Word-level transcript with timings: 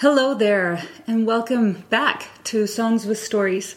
Hello 0.00 0.32
there, 0.32 0.80
and 1.08 1.26
welcome 1.26 1.84
back 1.90 2.28
to 2.44 2.68
Songs 2.68 3.04
with 3.04 3.18
Stories. 3.18 3.74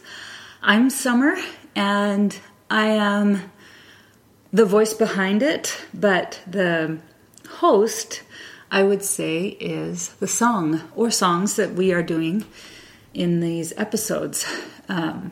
I'm 0.62 0.92
Summer, 0.92 1.36
and 1.76 2.38
I 2.70 2.90
am 2.90 3.52
the 4.54 4.68
voice 4.68 4.94
behind 4.94 5.42
it, 5.42 5.84
but 5.96 6.40
the 6.46 7.00
host, 7.50 8.22
I 8.70 8.84
would 8.84 9.04
say, 9.04 9.48
is 9.48 10.10
the 10.20 10.28
song 10.28 10.82
or 10.96 11.10
songs 11.10 11.56
that 11.56 11.74
we 11.74 11.92
are 11.92 12.04
doing 12.04 12.46
in 13.16 13.40
these 13.40 13.74
episodes. 13.76 14.46
Um, 14.88 15.32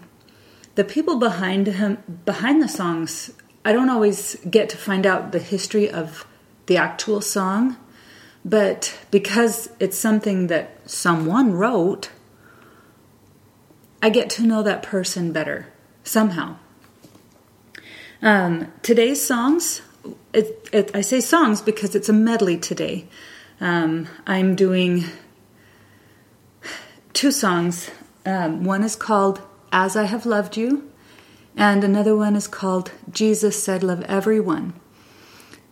the 0.73 0.83
people 0.83 1.19
behind 1.19 1.67
him, 1.67 2.01
behind 2.25 2.63
the 2.63 2.67
songs, 2.67 3.31
I 3.63 3.73
don't 3.73 3.91
always 3.91 4.37
get 4.49 4.69
to 4.69 4.77
find 4.77 5.05
out 5.05 5.33
the 5.33 5.37
history 5.39 5.87
of 5.87 6.25
the 6.65 6.77
actual 6.77 7.21
song, 7.21 7.77
but 8.43 8.97
because 9.11 9.69
it's 9.79 9.97
something 9.97 10.47
that 10.47 10.89
someone 10.89 11.53
wrote, 11.53 12.09
I 14.01 14.09
get 14.09 14.29
to 14.31 14.43
know 14.43 14.63
that 14.63 14.83
person 14.83 15.31
better 15.31 15.67
somehow. 16.03 16.57
Um, 18.21 18.71
today's 18.81 19.25
songs, 19.25 19.81
it, 20.33 20.69
it, 20.71 20.91
I 20.95 21.01
say 21.01 21.21
songs 21.21 21.61
because 21.61 21.95
it's 21.95 22.09
a 22.09 22.13
medley 22.13 22.57
today. 22.57 23.07
Um, 23.61 24.07
I'm 24.25 24.55
doing 24.55 25.05
two 27.13 27.31
songs. 27.31 27.91
Um, 28.25 28.63
one 28.63 28.83
is 28.83 28.95
called 28.95 29.41
As 29.71 29.95
I 29.95 30.03
Have 30.03 30.25
Loved 30.25 30.55
You, 30.57 30.89
and 31.55 31.83
another 31.83 32.15
one 32.15 32.35
is 32.35 32.47
called 32.47 32.91
Jesus 33.11 33.61
Said 33.61 33.83
Love 33.83 34.01
Everyone. 34.03 34.73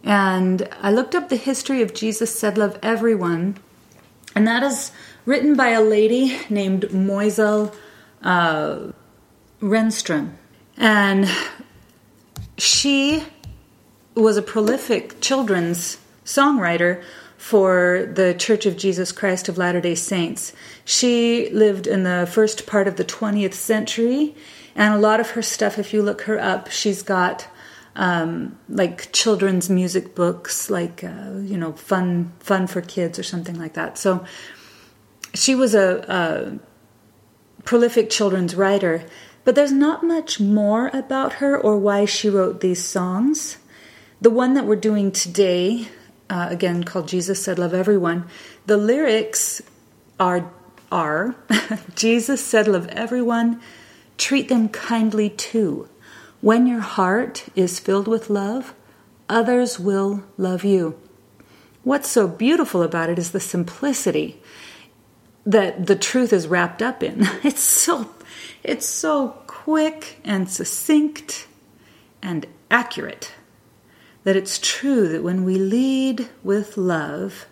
And 0.07 0.69
I 0.81 0.89
looked 0.89 1.15
up 1.15 1.27
the 1.27 1.35
history 1.35 1.81
of 1.81 1.93
Jesus 1.93 2.33
Said 2.33 2.57
Love 2.57 2.79
Everyone, 2.81 3.57
and 4.33 4.47
that 4.47 4.63
is 4.63 4.93
written 5.25 5.53
by 5.53 5.71
a 5.71 5.81
lady 5.81 6.39
named 6.49 6.83
Moiselle 6.93 7.75
uh, 8.23 8.93
Renstrom. 9.61 10.35
And 10.77 11.27
she 12.57 13.25
was 14.15 14.37
a 14.37 14.41
prolific 14.41 15.19
children's 15.19 15.97
songwriter 16.23 17.03
for 17.37 18.09
the 18.09 18.33
Church 18.33 18.65
of 18.65 18.77
Jesus 18.77 19.11
Christ 19.11 19.49
of 19.49 19.57
Latter 19.57 19.81
day 19.81 19.95
Saints. 19.95 20.53
She 20.85 21.49
lived 21.49 21.85
in 21.85 22.03
the 22.03 22.29
first 22.31 22.65
part 22.65 22.87
of 22.87 22.95
the 22.95 23.03
20th 23.03 23.55
century, 23.55 24.35
and 24.73 24.93
a 24.93 24.99
lot 24.99 25.19
of 25.19 25.31
her 25.31 25.41
stuff, 25.41 25.77
if 25.77 25.93
you 25.93 26.01
look 26.01 26.21
her 26.21 26.39
up, 26.39 26.71
she's 26.71 27.03
got 27.03 27.49
um, 27.97 28.57
like 28.69 29.11
children's 29.11 29.69
music 29.69 30.15
books, 30.15 30.69
like 30.69 31.03
uh, 31.03 31.33
you 31.41 31.57
know, 31.57 31.73
fun 31.73 32.31
fun 32.39 32.67
for 32.67 32.81
kids 32.81 33.19
or 33.19 33.23
something 33.23 33.59
like 33.59 33.73
that. 33.73 33.97
So 33.97 34.23
she 35.33 35.55
was 35.55 35.75
a, 35.75 36.05
a 36.07 37.63
prolific 37.65 38.09
children's 38.09 38.55
writer, 38.55 39.03
but 39.43 39.55
there's 39.55 39.71
not 39.71 40.03
much 40.03 40.39
more 40.39 40.89
about 40.93 41.33
her 41.33 41.57
or 41.57 41.77
why 41.77 42.05
she 42.05 42.29
wrote 42.29 42.61
these 42.61 42.83
songs. 42.83 43.57
The 44.21 44.29
one 44.29 44.53
that 44.53 44.65
we're 44.65 44.75
doing 44.77 45.11
today, 45.11 45.89
uh, 46.29 46.47
again 46.49 46.83
called 46.83 47.07
Jesus 47.07 47.43
Said 47.43 47.59
Love 47.59 47.73
Everyone, 47.73 48.25
the 48.67 48.77
lyrics 48.77 49.61
are 50.19 50.51
are 50.91 51.35
Jesus 51.95 52.43
said 52.45 52.67
love 52.67 52.87
everyone, 52.89 53.61
treat 54.17 54.49
them 54.49 54.69
kindly 54.69 55.29
too. 55.29 55.89
When 56.41 56.67
your 56.67 56.81
heart 56.81 57.45
is 57.55 57.79
filled 57.79 58.07
with 58.07 58.29
love, 58.29 58.75
others 59.27 59.79
will 59.79 60.23
love 60.37 60.63
you. 60.63 60.99
What's 61.83 62.09
so 62.09 62.27
beautiful 62.27 62.83
about 62.83 63.09
it 63.09 63.17
is 63.17 63.31
the 63.31 63.39
simplicity 63.39 64.41
that 65.45 65.87
the 65.87 65.95
truth 65.95 66.33
is 66.33 66.47
wrapped 66.47 66.81
up 66.81 67.01
in. 67.01 67.25
It's 67.43 67.63
so 67.63 68.11
it's 68.63 68.85
so 68.85 69.29
quick 69.47 70.19
and 70.23 70.49
succinct 70.49 71.47
and 72.21 72.45
accurate 72.69 73.33
that 74.23 74.35
it's 74.35 74.59
true 74.59 75.07
that 75.07 75.23
when 75.23 75.45
we 75.45 75.57
lead 75.57 76.27
with 76.43 76.75
love, 76.75 77.47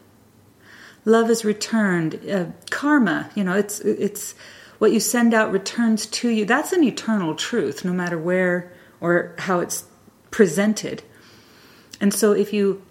love 1.05 1.29
is 1.29 1.45
returned. 1.45 2.19
Uh, 2.29 2.47
karma, 2.69 3.29
you 3.33 3.43
know, 3.43 3.53
it's 3.53 3.79
it's 3.79 4.35
what 4.77 4.91
you 4.91 4.99
send 4.99 5.33
out 5.33 5.53
returns 5.53 6.05
to 6.07 6.29
you. 6.29 6.43
That's 6.43 6.73
an 6.73 6.83
eternal 6.83 7.35
truth, 7.35 7.85
no 7.85 7.93
matter 7.93 8.17
where 8.17 8.73
or 9.05 9.35
how 9.37 9.59
it's 9.59 9.85
presented. 10.31 11.03
And 12.01 12.13
so, 12.13 12.31
if 12.31 12.51
you 12.51 12.81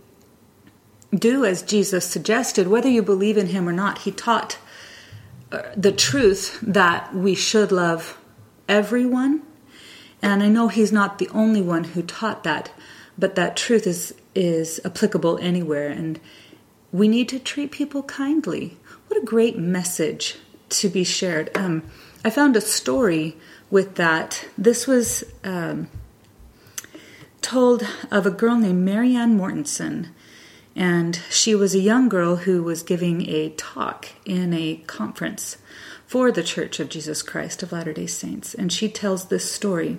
do 1.13 1.45
as 1.45 1.63
Jesus 1.63 2.05
suggested, 2.05 2.69
whether 2.69 2.89
you 2.89 3.03
believe 3.03 3.37
in 3.37 3.49
him 3.49 3.69
or 3.69 3.73
not, 3.73 3.99
he 3.99 4.11
taught 4.11 4.59
the 5.77 5.93
truth 5.93 6.59
that 6.63 7.15
we 7.15 7.35
should 7.35 7.71
love 7.71 8.19
everyone. 8.69 9.43
And 10.23 10.43
I 10.43 10.49
know 10.49 10.69
he's 10.69 10.93
not 10.93 11.19
the 11.19 11.29
only 11.31 11.61
one 11.61 11.85
who 11.85 12.03
taught 12.03 12.45
that, 12.45 12.73
but 13.19 13.35
that 13.35 13.57
truth 13.57 13.87
is 13.87 14.15
is 14.35 14.81
applicable 14.85 15.39
anywhere 15.39 15.89
and 15.89 16.19
we 16.91 17.07
need 17.07 17.29
to 17.29 17.39
treat 17.39 17.71
people 17.71 18.03
kindly. 18.03 18.77
What 19.07 19.21
a 19.21 19.25
great 19.25 19.57
message 19.57 20.37
to 20.71 20.89
be 20.89 21.05
shared. 21.05 21.57
Um, 21.57 21.83
I 22.25 22.31
found 22.31 22.57
a 22.57 22.61
story 22.61 23.37
with 23.71 23.95
that. 23.97 24.45
This 24.59 24.87
was 24.87 25.25
um, 25.45 25.89
told 27.45 27.87
of 28.11 28.25
a 28.27 28.31
girl 28.31 28.57
named 28.57 28.85
Marianne 28.85 29.37
Mortensen 29.37 30.09
and 30.75 31.21
she 31.31 31.55
was 31.55 31.75
a 31.75 31.81
young 31.81 32.09
girl 32.09 32.37
who 32.37 32.63
was 32.63 32.83
giving 32.83 33.29
a 33.29 33.51
talk 33.51 34.09
in 34.25 34.53
a 34.53 34.77
conference 34.87 35.59
for 36.07 36.33
the 36.33 36.43
Church 36.43 36.81
of 36.81 36.89
Jesus 36.89 37.23
Christ 37.23 37.63
of 37.63 37.71
Latter 37.71 37.93
day 37.93 38.07
Saints. 38.07 38.55
And 38.55 38.73
she 38.73 38.89
tells 38.89 39.29
this 39.29 39.51
story. 39.51 39.99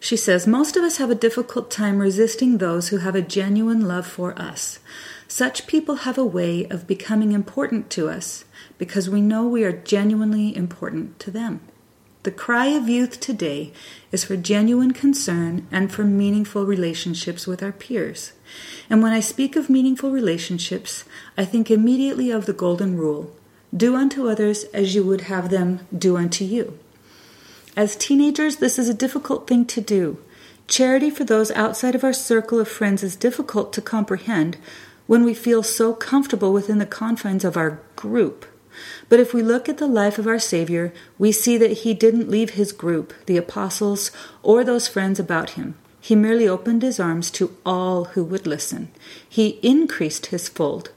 She 0.00 0.16
says, 0.16 0.46
Most 0.46 0.76
of 0.76 0.82
us 0.82 0.96
have 0.96 1.10
a 1.10 1.14
difficult 1.14 1.70
time 1.70 1.98
resisting 1.98 2.58
those 2.58 2.88
who 2.88 2.98
have 2.98 3.14
a 3.14 3.22
genuine 3.22 3.86
love 3.86 4.06
for 4.06 4.36
us. 4.40 4.80
Such 5.28 5.66
people 5.66 5.96
have 5.96 6.18
a 6.18 6.24
way 6.24 6.66
of 6.68 6.86
becoming 6.86 7.32
important 7.32 7.88
to 7.90 8.08
us 8.08 8.44
because 8.78 9.08
we 9.08 9.20
know 9.20 9.46
we 9.46 9.64
are 9.64 9.72
genuinely 9.72 10.56
important 10.56 11.20
to 11.20 11.30
them. 11.30 11.60
The 12.22 12.30
cry 12.30 12.66
of 12.66 12.86
youth 12.86 13.18
today 13.18 13.72
is 14.12 14.24
for 14.24 14.36
genuine 14.36 14.92
concern 14.92 15.66
and 15.70 15.90
for 15.90 16.04
meaningful 16.04 16.66
relationships 16.66 17.46
with 17.46 17.62
our 17.62 17.72
peers. 17.72 18.32
And 18.90 19.02
when 19.02 19.12
I 19.12 19.20
speak 19.20 19.56
of 19.56 19.70
meaningful 19.70 20.10
relationships, 20.10 21.04
I 21.38 21.46
think 21.46 21.70
immediately 21.70 22.30
of 22.30 22.44
the 22.44 22.52
Golden 22.52 22.98
Rule 22.98 23.34
do 23.74 23.96
unto 23.96 24.28
others 24.28 24.64
as 24.74 24.94
you 24.94 25.02
would 25.04 25.22
have 25.22 25.48
them 25.48 25.86
do 25.96 26.18
unto 26.18 26.44
you. 26.44 26.78
As 27.74 27.96
teenagers, 27.96 28.56
this 28.56 28.78
is 28.78 28.90
a 28.90 28.94
difficult 28.94 29.46
thing 29.46 29.64
to 29.66 29.80
do. 29.80 30.18
Charity 30.68 31.08
for 31.08 31.24
those 31.24 31.50
outside 31.52 31.94
of 31.94 32.04
our 32.04 32.12
circle 32.12 32.60
of 32.60 32.68
friends 32.68 33.02
is 33.02 33.16
difficult 33.16 33.72
to 33.72 33.80
comprehend 33.80 34.58
when 35.06 35.24
we 35.24 35.32
feel 35.32 35.62
so 35.62 35.94
comfortable 35.94 36.52
within 36.52 36.76
the 36.76 36.84
confines 36.84 37.44
of 37.44 37.56
our 37.56 37.80
group. 37.96 38.44
But 39.08 39.20
if 39.20 39.34
we 39.34 39.42
look 39.42 39.68
at 39.68 39.78
the 39.78 39.86
life 39.86 40.18
of 40.18 40.26
our 40.26 40.38
Savior, 40.38 40.92
we 41.18 41.32
see 41.32 41.56
that 41.56 41.78
he 41.78 41.94
didn't 41.94 42.30
leave 42.30 42.50
his 42.50 42.72
group, 42.72 43.12
the 43.26 43.36
apostles, 43.36 44.10
or 44.42 44.64
those 44.64 44.88
friends 44.88 45.18
about 45.18 45.50
him. 45.50 45.74
He 46.00 46.14
merely 46.14 46.48
opened 46.48 46.82
his 46.82 46.98
arms 46.98 47.30
to 47.32 47.56
all 47.64 48.04
who 48.04 48.24
would 48.24 48.46
listen. 48.46 48.90
He 49.28 49.60
increased 49.62 50.26
his 50.26 50.48
fold. 50.48 50.90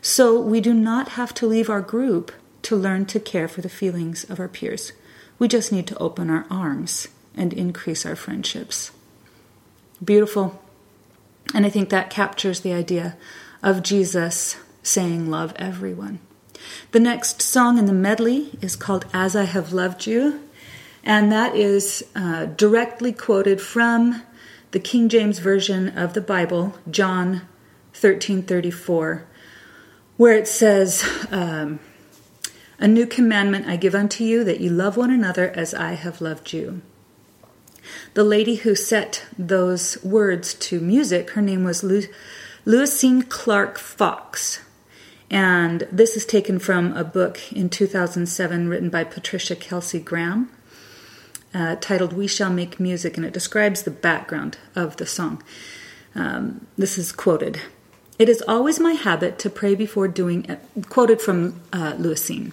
So 0.00 0.40
we 0.40 0.60
do 0.60 0.72
not 0.72 1.10
have 1.10 1.34
to 1.34 1.46
leave 1.46 1.68
our 1.68 1.80
group 1.80 2.32
to 2.62 2.76
learn 2.76 3.06
to 3.06 3.20
care 3.20 3.48
for 3.48 3.60
the 3.60 3.68
feelings 3.68 4.24
of 4.24 4.40
our 4.40 4.48
peers. 4.48 4.92
We 5.38 5.48
just 5.48 5.72
need 5.72 5.86
to 5.88 5.98
open 5.98 6.30
our 6.30 6.46
arms 6.50 7.08
and 7.36 7.52
increase 7.52 8.06
our 8.06 8.16
friendships. 8.16 8.90
Beautiful. 10.02 10.62
And 11.54 11.66
I 11.66 11.70
think 11.70 11.90
that 11.90 12.10
captures 12.10 12.60
the 12.60 12.72
idea 12.72 13.16
of 13.62 13.82
Jesus 13.82 14.56
saying, 14.82 15.30
Love 15.30 15.52
everyone. 15.56 16.20
The 16.92 17.00
next 17.00 17.42
song 17.42 17.78
in 17.78 17.86
the 17.86 17.92
medley 17.92 18.50
is 18.60 18.76
called 18.76 19.06
As 19.12 19.34
I 19.36 19.44
Have 19.44 19.72
Loved 19.72 20.06
You, 20.06 20.40
and 21.04 21.30
that 21.30 21.54
is 21.54 22.04
uh, 22.14 22.46
directly 22.46 23.12
quoted 23.12 23.60
from 23.60 24.22
the 24.72 24.80
King 24.80 25.08
James 25.08 25.38
Version 25.38 25.96
of 25.96 26.14
the 26.14 26.20
Bible, 26.20 26.74
John 26.90 27.42
13:34, 27.94 29.22
where 30.16 30.34
it 30.34 30.48
says, 30.48 31.04
um, 31.30 31.78
"A 32.78 32.88
new 32.88 33.06
commandment 33.06 33.66
I 33.66 33.76
give 33.76 33.94
unto 33.94 34.24
you, 34.24 34.44
that 34.44 34.60
you 34.60 34.70
love 34.70 34.96
one 34.96 35.10
another 35.10 35.50
as 35.50 35.72
I 35.74 35.92
have 35.92 36.20
loved 36.20 36.52
you." 36.52 36.82
The 38.14 38.24
lady 38.24 38.56
who 38.56 38.74
set 38.74 39.24
those 39.38 40.02
words 40.02 40.54
to 40.54 40.80
music, 40.80 41.30
her 41.30 41.42
name 41.42 41.64
was 41.64 41.84
Lu- 41.84 42.08
Clark 43.28 43.78
Fox. 43.78 44.60
And 45.30 45.86
this 45.90 46.16
is 46.16 46.24
taken 46.24 46.58
from 46.58 46.92
a 46.92 47.04
book 47.04 47.52
in 47.52 47.68
2007 47.68 48.68
written 48.68 48.90
by 48.90 49.04
Patricia 49.04 49.56
Kelsey 49.56 49.98
Graham 49.98 50.50
uh, 51.56 51.76
titled 51.80 52.12
We 52.12 52.26
Shall 52.26 52.50
Make 52.50 52.78
Music, 52.78 53.16
and 53.16 53.24
it 53.24 53.32
describes 53.32 53.82
the 53.82 53.90
background 53.90 54.58
of 54.74 54.96
the 54.98 55.06
song. 55.06 55.42
Um, 56.14 56.66
this 56.76 56.98
is 56.98 57.12
quoted 57.12 57.60
It 58.18 58.28
is 58.28 58.42
always 58.46 58.78
my 58.78 58.92
habit 58.92 59.38
to 59.40 59.50
pray 59.50 59.74
before 59.74 60.06
doing, 60.06 60.56
quoted 60.88 61.20
from 61.20 61.60
uh, 61.72 61.94
Luacine. 61.94 62.52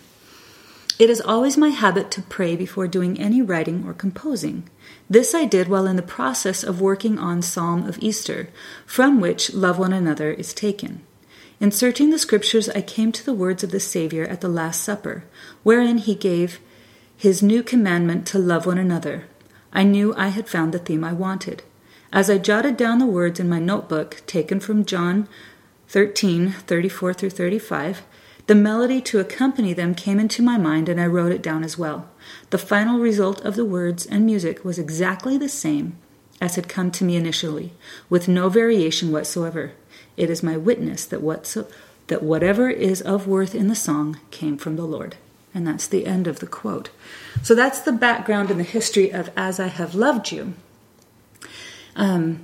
It 0.99 1.09
is 1.09 1.21
always 1.21 1.57
my 1.57 1.69
habit 1.69 2.11
to 2.11 2.21
pray 2.21 2.55
before 2.55 2.87
doing 2.87 3.19
any 3.19 3.41
writing 3.41 3.83
or 3.85 3.93
composing. 3.93 4.69
This 5.09 5.33
I 5.33 5.45
did 5.45 5.67
while 5.67 5.87
in 5.87 5.95
the 5.95 6.01
process 6.01 6.63
of 6.63 6.79
working 6.79 7.17
on 7.17 7.41
Psalm 7.41 7.87
of 7.87 7.97
Easter, 7.99 8.49
from 8.85 9.19
which 9.19 9.53
Love 9.53 9.79
One 9.79 9.91
Another 9.91 10.31
is 10.31 10.53
taken. 10.53 11.01
In 11.63 11.71
searching 11.71 12.09
the 12.09 12.19
scriptures, 12.19 12.67
I 12.67 12.81
came 12.81 13.13
to 13.13 13.23
the 13.23 13.33
words 13.33 13.63
of 13.63 13.71
the 13.71 13.79
Savior 13.79 14.25
at 14.25 14.41
the 14.41 14.49
Last 14.49 14.83
Supper, 14.83 15.23
wherein 15.63 15.97
he 15.97 16.13
gave 16.13 16.59
his 17.15 17.41
new 17.41 17.63
commandment 17.63 18.27
to 18.27 18.37
love 18.37 18.65
one 18.65 18.77
another. 18.77 19.27
I 19.71 19.83
knew 19.83 20.13
I 20.17 20.27
had 20.27 20.49
found 20.49 20.73
the 20.73 20.77
theme 20.77 21.05
I 21.05 21.13
wanted. 21.13 21.63
As 22.11 22.29
I 22.29 22.37
jotted 22.37 22.75
down 22.75 22.99
the 22.99 23.05
words 23.05 23.39
in 23.39 23.47
my 23.47 23.59
notebook, 23.59 24.23
taken 24.27 24.59
from 24.59 24.83
John 24.83 25.29
13 25.87 26.51
34 26.51 27.13
through 27.13 27.29
35, 27.29 28.01
the 28.47 28.55
melody 28.55 28.99
to 28.99 29.21
accompany 29.21 29.71
them 29.71 29.95
came 29.95 30.19
into 30.19 30.43
my 30.43 30.57
mind 30.57 30.89
and 30.89 30.99
I 30.99 31.07
wrote 31.07 31.31
it 31.31 31.41
down 31.41 31.63
as 31.63 31.77
well. 31.77 32.09
The 32.49 32.57
final 32.57 32.99
result 32.99 33.39
of 33.45 33.55
the 33.55 33.63
words 33.63 34.05
and 34.05 34.25
music 34.25 34.65
was 34.65 34.77
exactly 34.77 35.37
the 35.37 35.47
same 35.47 35.97
as 36.41 36.55
had 36.55 36.67
come 36.67 36.91
to 36.91 37.05
me 37.05 37.15
initially, 37.15 37.71
with 38.09 38.27
no 38.27 38.49
variation 38.49 39.13
whatsoever. 39.13 39.71
It 40.17 40.29
is 40.29 40.43
my 40.43 40.57
witness 40.57 41.05
that, 41.05 41.21
whatso- 41.21 41.67
that 42.07 42.23
whatever 42.23 42.69
is 42.69 43.01
of 43.01 43.27
worth 43.27 43.55
in 43.55 43.67
the 43.67 43.75
song 43.75 44.19
came 44.31 44.57
from 44.57 44.75
the 44.75 44.85
Lord. 44.85 45.15
And 45.53 45.67
that's 45.67 45.87
the 45.87 46.05
end 46.05 46.27
of 46.27 46.39
the 46.39 46.47
quote. 46.47 46.89
So 47.43 47.53
that's 47.53 47.81
the 47.81 47.91
background 47.91 48.49
and 48.49 48.59
the 48.59 48.63
history 48.63 49.11
of 49.11 49.29
As 49.35 49.59
I 49.59 49.67
Have 49.67 49.93
Loved 49.93 50.31
You. 50.31 50.53
Um, 51.95 52.43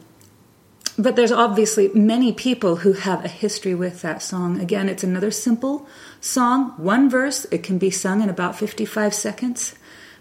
but 0.98 1.16
there's 1.16 1.32
obviously 1.32 1.90
many 1.94 2.34
people 2.34 2.78
who 2.78 2.94
have 2.94 3.24
a 3.24 3.30
history 3.30 3.74
with 3.74 4.02
that 4.02 4.22
song. 4.22 4.60
Again, 4.60 4.90
it's 4.90 5.04
another 5.04 5.32
simple 5.32 5.88
song, 6.20 6.72
one 6.78 7.10
verse. 7.10 7.46
It 7.52 7.64
can 7.64 7.78
be 7.78 7.90
sung 7.90 8.22
in 8.22 8.30
about 8.30 8.58
55 8.58 9.14
seconds, 9.14 9.76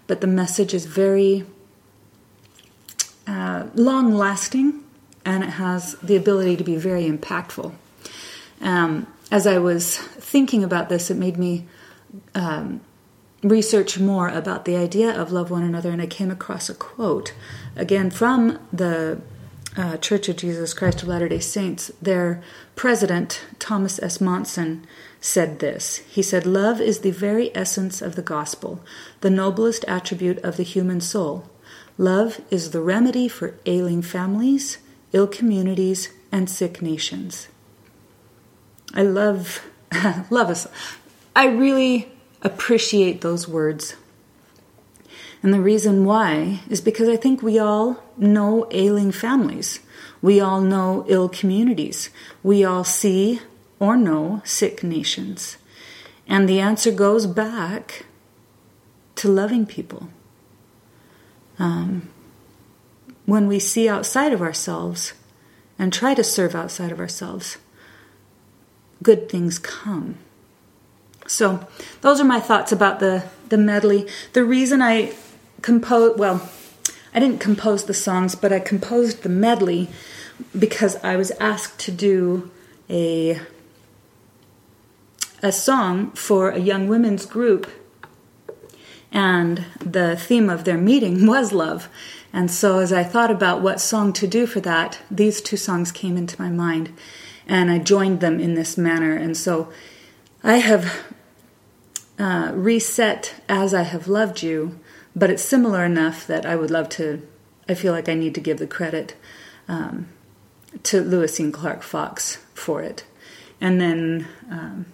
but 0.07 0.21
the 0.21 0.27
message 0.27 0.73
is 0.73 0.85
very 0.85 1.45
uh, 3.27 3.67
long 3.75 4.13
lasting 4.13 4.83
and 5.25 5.43
it 5.43 5.51
has 5.51 5.93
the 5.95 6.15
ability 6.15 6.57
to 6.57 6.63
be 6.63 6.75
very 6.75 7.09
impactful. 7.09 7.73
Um, 8.61 9.07
as 9.31 9.45
I 9.45 9.57
was 9.59 9.97
thinking 9.97 10.63
about 10.63 10.89
this, 10.89 11.11
it 11.11 11.17
made 11.17 11.37
me 11.37 11.65
um, 12.35 12.81
research 13.43 13.99
more 13.99 14.27
about 14.29 14.65
the 14.65 14.75
idea 14.75 15.11
of 15.11 15.31
love 15.31 15.51
one 15.51 15.63
another, 15.63 15.91
and 15.91 16.01
I 16.01 16.07
came 16.07 16.31
across 16.31 16.69
a 16.69 16.73
quote 16.73 17.33
again 17.75 18.09
from 18.09 18.59
the 18.73 19.21
uh, 19.77 19.97
Church 19.97 20.27
of 20.29 20.37
Jesus 20.37 20.73
Christ 20.73 21.03
of 21.03 21.07
Latter 21.07 21.29
day 21.29 21.39
Saints, 21.39 21.91
their 22.01 22.41
president, 22.75 23.45
Thomas 23.59 23.99
S. 24.01 24.19
Monson, 24.19 24.85
said 25.21 25.59
this. 25.59 25.97
He 26.09 26.21
said, 26.21 26.45
Love 26.45 26.81
is 26.81 26.99
the 26.99 27.11
very 27.11 27.55
essence 27.55 28.01
of 28.01 28.15
the 28.15 28.21
gospel, 28.21 28.81
the 29.21 29.29
noblest 29.29 29.85
attribute 29.87 30.39
of 30.39 30.57
the 30.57 30.63
human 30.63 31.01
soul. 31.01 31.49
Love 31.97 32.41
is 32.49 32.71
the 32.71 32.81
remedy 32.81 33.27
for 33.27 33.55
ailing 33.65 34.01
families, 34.01 34.79
ill 35.13 35.27
communities, 35.27 36.09
and 36.31 36.49
sick 36.49 36.81
nations. 36.81 37.47
I 38.93 39.03
love, 39.03 39.67
love 40.29 40.49
us. 40.49 40.67
I 41.35 41.47
really 41.47 42.11
appreciate 42.41 43.21
those 43.21 43.47
words. 43.47 43.95
And 45.41 45.53
the 45.53 45.61
reason 45.61 46.05
why 46.05 46.61
is 46.69 46.81
because 46.81 47.07
I 47.07 47.15
think 47.15 47.41
we 47.41 47.57
all 47.59 48.03
know 48.17 48.67
ailing 48.71 49.11
families. 49.11 49.79
We 50.21 50.41
all 50.41 50.61
know 50.61 51.05
ill 51.07 51.29
communities. 51.29 52.09
We 52.43 52.63
all 52.63 52.83
see 52.83 53.39
or 53.79 53.95
know 53.95 54.41
sick 54.43 54.83
nations. 54.83 55.57
And 56.27 56.47
the 56.47 56.59
answer 56.59 56.91
goes 56.91 57.25
back 57.25 58.05
to 59.15 59.29
loving 59.29 59.65
people. 59.65 60.09
Um, 61.57 62.09
when 63.29 63.47
we 63.47 63.59
see 63.59 63.87
outside 63.87 64.33
of 64.33 64.41
ourselves 64.41 65.13
and 65.77 65.93
try 65.93 66.13
to 66.13 66.23
serve 66.23 66.55
outside 66.55 66.91
of 66.91 66.99
ourselves, 66.99 67.57
good 69.01 69.29
things 69.29 69.59
come. 69.59 70.17
So, 71.27 71.67
those 72.01 72.19
are 72.19 72.25
my 72.25 72.39
thoughts 72.39 72.71
about 72.71 72.99
the, 72.99 73.23
the 73.49 73.57
medley. 73.57 74.07
The 74.33 74.43
reason 74.43 74.81
I 74.81 75.13
composed, 75.61 76.19
well 76.19 76.49
i 77.13 77.19
didn't 77.19 77.39
compose 77.39 77.85
the 77.85 77.93
songs 77.93 78.35
but 78.35 78.51
i 78.51 78.59
composed 78.59 79.23
the 79.23 79.29
medley 79.29 79.89
because 80.57 80.95
i 81.03 81.15
was 81.15 81.31
asked 81.39 81.79
to 81.79 81.91
do 81.91 82.49
a 82.89 83.39
a 85.41 85.51
song 85.51 86.11
for 86.11 86.49
a 86.49 86.59
young 86.59 86.87
women's 86.87 87.25
group 87.25 87.69
and 89.11 89.65
the 89.79 90.15
theme 90.15 90.49
of 90.49 90.65
their 90.65 90.77
meeting 90.77 91.25
was 91.33 91.51
love 91.51 91.89
and 92.31 92.49
so 92.51 92.79
as 92.79 92.93
i 92.93 93.03
thought 93.03 93.31
about 93.31 93.61
what 93.61 93.79
song 93.79 94.13
to 94.13 94.27
do 94.27 94.45
for 94.45 94.59
that 94.59 94.99
these 95.09 95.41
two 95.41 95.57
songs 95.57 95.91
came 95.91 96.17
into 96.17 96.41
my 96.41 96.49
mind 96.49 96.93
and 97.47 97.71
i 97.71 97.77
joined 97.77 98.19
them 98.19 98.39
in 98.39 98.55
this 98.55 98.77
manner 98.77 99.13
and 99.13 99.35
so 99.35 99.71
i 100.43 100.57
have 100.57 101.05
uh, 102.17 102.51
reset 102.53 103.35
as 103.47 103.73
i 103.73 103.83
have 103.83 104.07
loved 104.07 104.43
you 104.43 104.79
but 105.15 105.29
it's 105.29 105.43
similar 105.43 105.83
enough 105.83 106.25
that 106.27 106.45
I 106.45 106.55
would 106.55 106.71
love 106.71 106.89
to. 106.89 107.21
I 107.67 107.73
feel 107.73 107.93
like 107.93 108.09
I 108.09 108.13
need 108.13 108.35
to 108.35 108.41
give 108.41 108.57
the 108.57 108.67
credit 108.67 109.15
um, 109.67 110.07
to 110.83 111.03
Luacine 111.03 111.53
Clark 111.53 111.83
Fox 111.83 112.37
for 112.53 112.81
it, 112.81 113.05
and 113.59 113.79
then 113.79 114.27
um, 114.49 114.85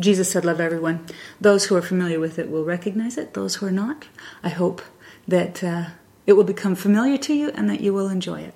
Jesus 0.00 0.30
said, 0.30 0.44
"Love 0.44 0.60
everyone." 0.60 1.06
Those 1.40 1.66
who 1.66 1.76
are 1.76 1.82
familiar 1.82 2.18
with 2.18 2.38
it 2.38 2.50
will 2.50 2.64
recognize 2.64 3.18
it. 3.18 3.34
Those 3.34 3.56
who 3.56 3.66
are 3.66 3.72
not, 3.72 4.06
I 4.42 4.48
hope 4.48 4.82
that 5.28 5.62
uh, 5.62 5.86
it 6.26 6.32
will 6.34 6.44
become 6.44 6.74
familiar 6.74 7.16
to 7.18 7.34
you 7.34 7.50
and 7.50 7.68
that 7.68 7.80
you 7.80 7.92
will 7.92 8.08
enjoy 8.08 8.40
it. 8.40 8.54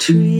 To 0.00 0.39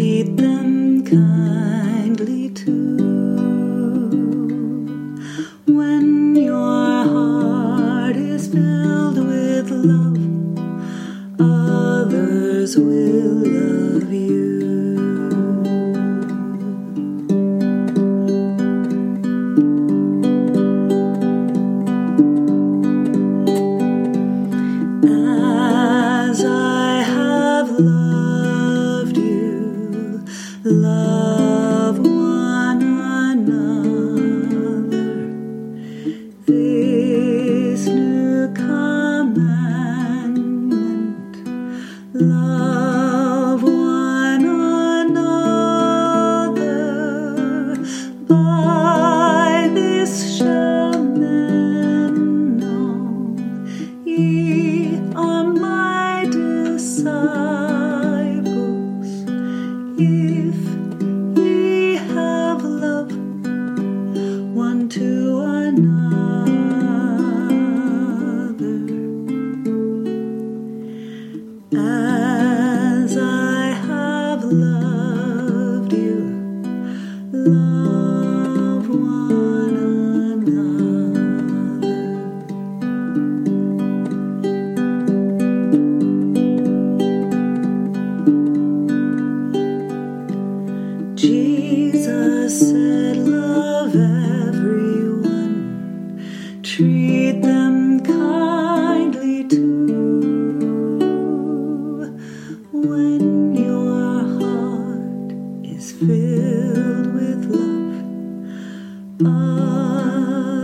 filled 106.00 107.12
with 107.12 107.44
love, 107.50 108.00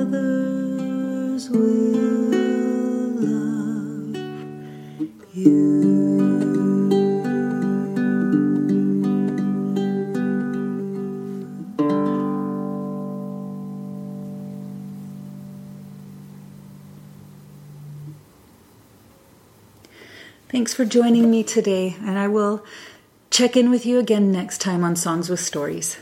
others 0.01 1.51
will 1.51 1.61
love 3.21 4.17
you. 5.35 5.77
Thanks 20.49 20.73
for 20.73 20.87
joining 20.87 21.31
me 21.31 21.43
today, 21.43 21.97
and 22.01 22.19
I 22.19 22.29
will 22.29 22.65
check 23.37 23.55
in 23.55 23.69
with 23.69 23.85
you 23.85 23.99
again 23.99 24.33
next 24.33 24.63
time 24.63 24.83
on 24.83 24.97
Songs 24.97 25.29
with 25.29 25.39
Stories. 25.39 25.99